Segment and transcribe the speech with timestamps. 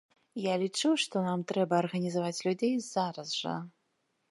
[0.43, 3.55] Я лічу, што нам трэба арганізаваць людзей зараз жа.